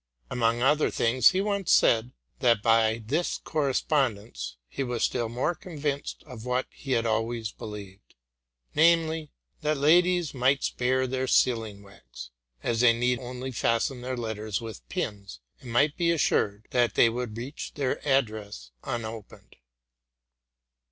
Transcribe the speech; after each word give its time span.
Among 0.31 0.63
other 0.63 0.89
things, 0.89 1.29
he 1.29 1.41
once 1.41 1.71
said, 1.71 2.11
that 2.39 2.63
by 2.63 3.03
this 3.05 3.37
cor 3.37 3.67
respondence 3.69 4.55
he 4.67 4.81
was 4.81 5.03
still 5.03 5.29
more 5.29 5.53
convinced 5.53 6.23
of 6.25 6.43
what 6.43 6.65
he 6.71 6.93
had 6.93 7.05
always 7.05 7.51
believed, 7.51 8.15
namely, 8.73 9.29
that 9.61 9.77
ladies 9.77 10.33
might 10.33 10.63
spare 10.63 11.05
their 11.05 11.27
sealing 11.27 11.83
wax; 11.83 12.31
as 12.63 12.79
they 12.79 12.93
need 12.93 13.19
only 13.19 13.51
fasten 13.51 14.01
their 14.01 14.17
letters 14.17 14.59
with 14.59 14.89
pins, 14.89 15.39
and 15.59 15.71
might 15.71 15.95
be 15.97 16.09
assured 16.09 16.65
that 16.71 16.95
they 16.95 17.07
would 17.07 17.37
reach 17.37 17.75
their 17.75 18.03
address 18.07 18.71
unopened. 18.83 19.55